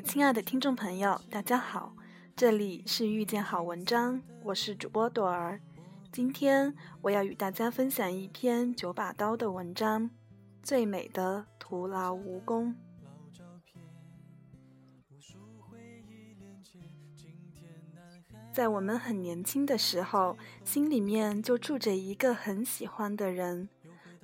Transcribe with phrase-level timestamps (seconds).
[0.00, 1.94] 亲爱的听众朋友，大家好，
[2.34, 5.60] 这里是遇见好文章，我是主播朵儿。
[6.10, 10.04] 今天我要与大家分享一篇九把刀的文章，
[10.62, 12.74] 《最美的徒劳无功》。
[18.52, 23.68] 在我们很年轻的时候，心里面就住着一个很喜欢的人，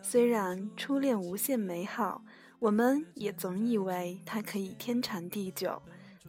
[0.00, 2.22] 虽然初恋无限美好。
[2.60, 5.80] 我们也总以为它可以天长地久，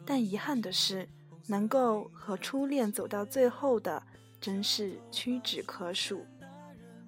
[0.06, 1.08] 但遗憾的是，
[1.48, 4.02] 能够和初恋走到最后的，
[4.40, 6.24] 真是屈指可数。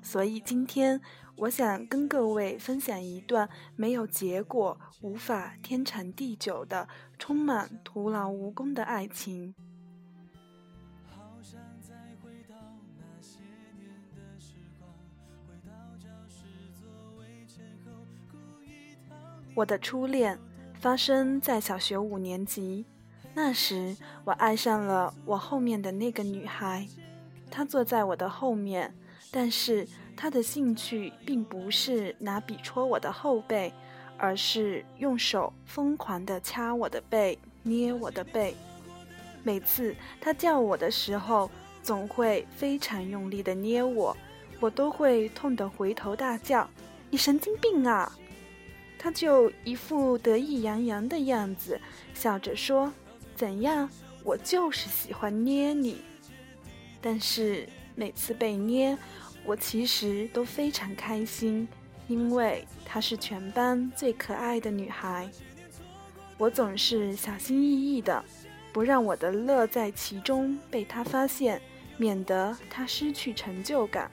[0.02, 1.00] 所以今天，
[1.36, 9.54] 我想跟各位分享一段没有结果、无法天长地久的、充满徒劳无功的爱情。
[19.54, 20.38] 我的初恋
[20.80, 22.86] 发生在小学五年级，
[23.34, 26.86] 那时我爱上了我后面的那个女孩，
[27.50, 28.94] 她坐在我的后面，
[29.30, 29.86] 但是
[30.16, 33.72] 她的兴趣并不是拿笔戳我的后背，
[34.16, 38.56] 而是用手疯狂地掐我的背、捏我的背。
[39.42, 41.50] 每次她叫我的时候，
[41.82, 44.16] 总会非常用力地捏我，
[44.60, 46.66] 我都会痛得回头大叫
[47.10, 48.10] ：“你神经病啊！”
[49.02, 51.80] 他就一副得意洋洋的样子，
[52.14, 52.92] 笑着说
[53.34, 53.90] ：“怎样？
[54.22, 56.02] 我就是喜欢捏你。”
[57.02, 58.96] 但是每次被捏，
[59.44, 61.66] 我其实都非常开心，
[62.06, 65.28] 因为她是全班最可爱的女孩。
[66.38, 68.24] 我总是小心翼翼的，
[68.72, 71.60] 不让我的乐在其中被她发现，
[71.96, 74.08] 免得她失去成就感。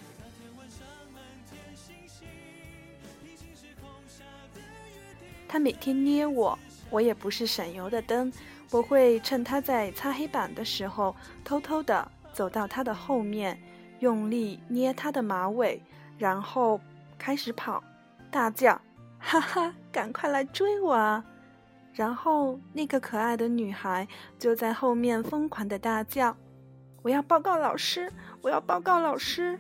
[5.50, 6.58] 他每天捏我，
[6.92, 8.32] 我也不是省油的灯，
[8.70, 13.60] 我会趁他在擦黑板的时候，偷偷的走到他的后面，
[14.00, 15.82] 用力捏他的马尾，
[16.20, 16.80] 然后
[17.18, 17.84] 开始跑，
[18.30, 18.80] 大叫
[19.18, 21.26] ：“哈哈，赶快来追我啊！”
[21.94, 26.38] 然后那个可爱的女孩就在后面疯狂的大叫
[27.02, 29.60] ：“我要报告老师，我要报告老师！”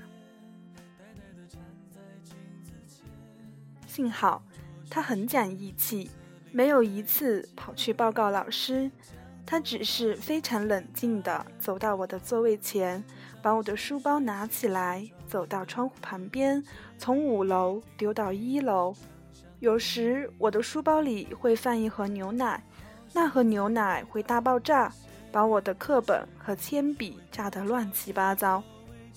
[3.88, 4.44] 幸好。
[4.90, 6.10] 他很讲义气，
[6.52, 8.90] 没有一次跑去报告老师，
[9.46, 13.04] 他只是非常冷静地走到我的座位前，
[13.42, 16.64] 把我的书包拿起来，走到窗户旁边，
[16.98, 18.96] 从五楼丢到一楼。
[19.60, 22.64] 有时我的书包里会放一盒牛奶，
[23.14, 24.92] 那盒牛奶会大爆炸，
[25.32, 28.64] 把我的课本和铅笔炸得乱七八糟。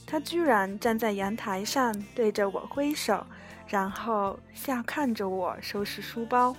[0.07, 3.27] 他居然站在阳台上对着我挥手。
[3.69, 6.55] 然后笑看着我收拾书包。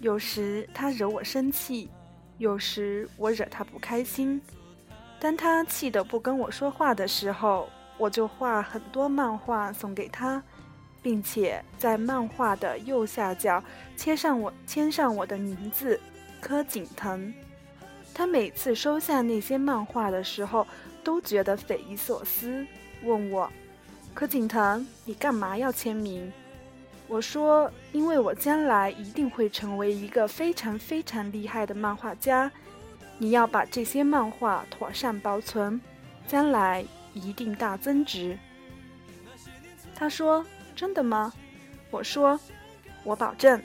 [0.00, 1.88] 有时他惹我生气，
[2.36, 4.38] 有时我惹他不开心。
[5.18, 10.42] 当他气得不跟我说话的时候，我就画很多漫画送给他，
[11.00, 13.64] 并且在漫画的右下角
[13.96, 15.98] 签上我签上我的名字
[16.38, 17.32] 柯景腾。
[18.12, 20.66] 他每次收下那些漫画的时候，
[21.04, 22.66] 都觉得匪夷所思，
[23.02, 23.48] 问我。
[24.14, 26.32] 柯景腾，你干嘛要签名？
[27.06, 32.50] 我说，因为我将来一定会成为一个非常非常厉害的漫画家，
[33.18, 35.78] 你要把这些漫画妥善保存，
[36.26, 36.82] 将来
[37.12, 38.38] 一定大增值。
[39.94, 40.44] 他说
[40.74, 41.32] ：“真的吗？”
[41.90, 42.40] 我说
[43.04, 43.62] ：“我保证。”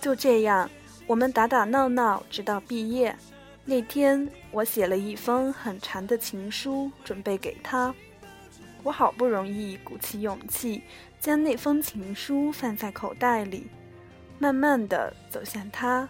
[0.00, 0.70] 就这样，
[1.06, 3.16] 我们打打闹闹，直到毕业。
[3.64, 7.94] 那天，我写了一封很长的情书，准备给他。
[8.82, 10.82] 我好不容易鼓起勇气，
[11.20, 13.68] 将那封情书放在口袋里，
[14.38, 16.08] 慢慢的走向他，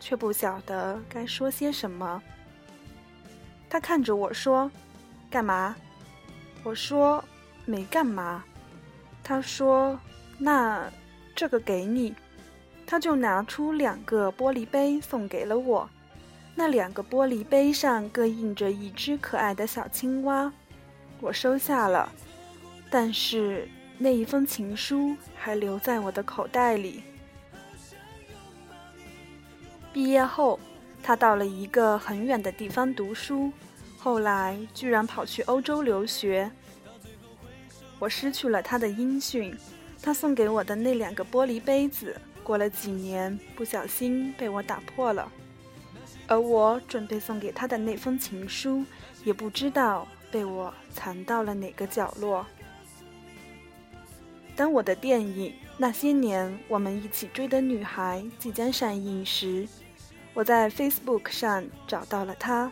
[0.00, 2.22] 却不晓得该说些什么。
[3.68, 4.70] 他看着我说
[5.30, 5.76] ：“干嘛？”
[6.64, 7.22] 我说
[7.64, 8.44] ：“没干嘛。”
[9.24, 9.98] 他说
[10.38, 10.90] ：“那
[11.34, 12.14] 这个给你。”
[12.86, 15.88] 他就拿出两个玻璃杯送给了我。
[16.54, 20.52] 那两个玻璃杯上各印着一只可爱的小青蛙，
[21.20, 22.12] 我收下了，
[22.90, 27.02] 但是那一封情书还留在我的口袋里。
[29.94, 30.60] 毕业后，
[31.02, 33.50] 他到了一个很远的地方读书，
[33.98, 36.50] 后来居然跑去欧洲留学。
[37.98, 39.56] 我失去了他的音讯，
[40.02, 45.30] 他送给我的那两个玻璃杯子，过了几年，不小心被我打破了。
[46.26, 48.84] 而我准备送给他的那封情书，
[49.24, 52.46] 也不知道被我藏到了哪个角落。
[54.54, 59.66] 当我的电影《那些年我们一起追的女孩》即将上映时，
[60.34, 62.70] 我在 Facebook 上找到了她。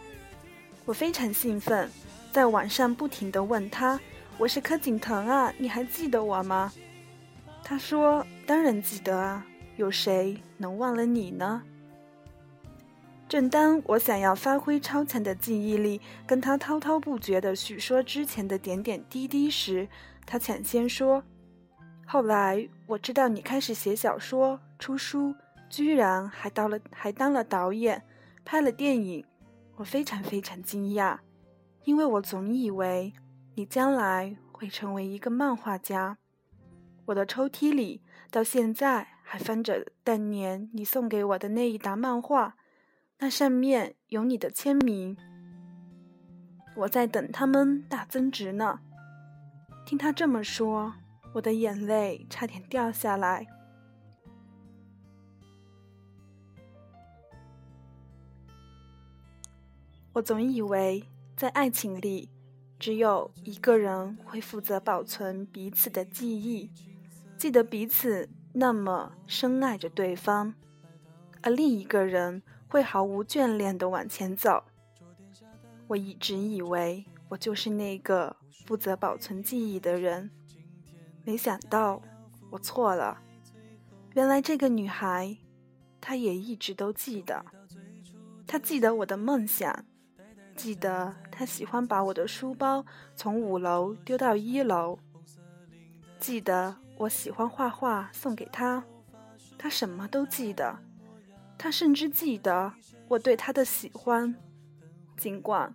[0.85, 1.91] 我非常兴奋，
[2.33, 4.01] 在网上不停地问她
[4.39, 6.73] ：“我是柯景腾啊，你还记得我吗？”
[7.65, 9.47] 她说：“当然记得啊，
[9.81, 11.63] 有谁能忘了你呢？”
[13.27, 19.89] 正当我想要发挥超强的记忆力，跟他滔滔不绝地叙说之前的点点滴滴时，
[20.27, 21.23] 他抢先说
[22.05, 25.33] ：“后来我知道你开始写小说、出书，
[25.69, 28.03] 居然还当了还当了导演，
[28.45, 29.25] 拍了电影，
[29.77, 31.17] 我非常非常惊讶，
[31.85, 33.13] 因为我总以为
[33.55, 36.19] 你将来会成为一个漫画家。
[37.07, 42.57] 我的抽屉里到现在还翻着当年你送给我的那一沓漫画。”
[43.23, 45.17] 那上面有你的签名，
[46.75, 48.81] 我在等他们大增值呢。
[49.87, 50.95] 听他这么说，
[51.35, 53.47] 我的眼泪差点掉下来。
[60.15, 61.05] 我总以为
[61.37, 62.31] 在爱情里，
[62.81, 66.73] 只有一个人会负责保存彼此的记忆，
[67.37, 70.55] 记得彼此那么深爱着对方，
[71.43, 72.43] 而另一个人。
[72.71, 74.63] 会毫无眷恋地往前走。
[75.89, 80.31] 我一直以为我就是那个负责保存记忆的人，
[81.25, 82.01] 没想到
[82.49, 83.21] 我错了。
[84.15, 85.37] 原来这个女孩，
[86.01, 87.45] 她也一直都记得。
[88.47, 89.85] 她记得我的梦想，
[90.55, 92.87] 记得她喜欢把我的书包
[93.17, 94.97] 从五楼丢到一楼，
[96.21, 98.85] 记得我喜欢画画送给她，
[99.57, 100.79] 她什么都记得。
[101.57, 102.73] 他甚至记得
[103.09, 104.35] 我对他的喜欢，
[105.17, 105.75] 尽管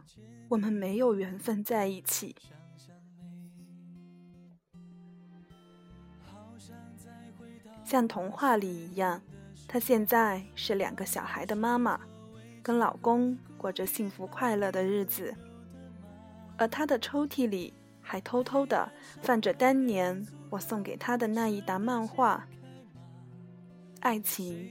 [0.49, 2.35] 我们没有缘分在一起。
[7.83, 9.19] 像童话里一样，
[9.67, 11.99] 她现在是两个小孩的妈妈，
[12.61, 15.35] 跟老公过着幸福快乐的日子。
[16.57, 17.73] 而她的抽屉里
[18.05, 18.89] 还偷偷的
[19.21, 22.47] 放着当年我送给他的那一沓漫画。
[23.99, 24.69] 爱情。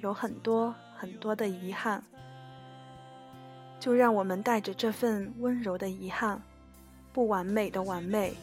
[0.00, 2.02] 有很多很多的遗憾，
[3.78, 6.42] 就让我们带着这份温柔的遗憾，
[7.12, 8.34] 不完美的完美，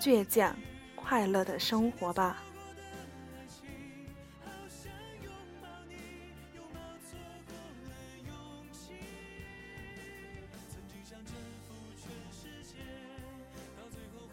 [0.00, 0.52] 倔强
[0.96, 2.42] 快乐的生活吧。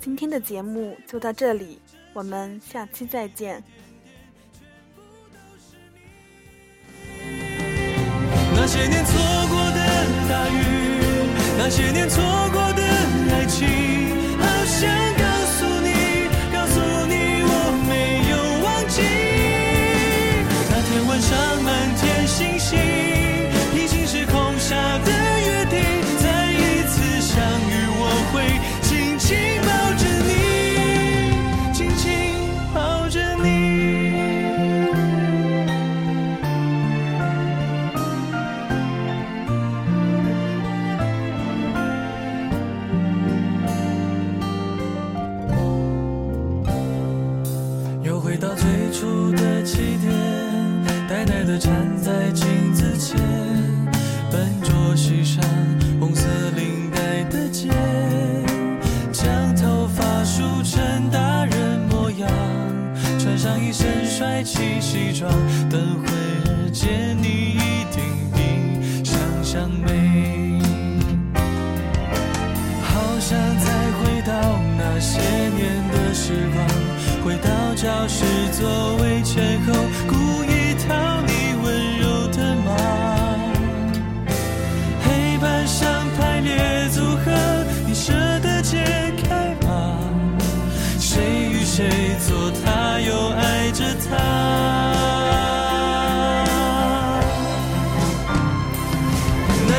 [0.07, 1.81] 今天的节目就到这里，
[2.13, 3.61] 我们下期再见。
[8.55, 9.13] 那些年错
[9.49, 9.75] 过的
[10.29, 10.63] 大雨，
[11.57, 12.23] 那些年错
[12.53, 12.76] 过的
[65.69, 68.03] 等会儿见你一定
[68.35, 68.37] 比
[69.03, 70.59] 想象美。
[72.83, 73.65] 好想再
[73.97, 74.31] 回到
[74.77, 75.19] 那些
[75.55, 75.59] 年
[75.91, 76.57] 的时光，
[77.25, 79.73] 回到教室座位前后，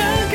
[0.00, 0.31] 好